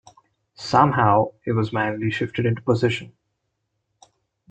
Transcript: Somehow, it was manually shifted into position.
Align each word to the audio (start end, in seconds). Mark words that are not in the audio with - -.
Somehow, 0.55 1.33
it 1.45 1.51
was 1.51 1.71
manually 1.71 2.09
shifted 2.09 2.47
into 2.47 2.63
position. 2.63 3.13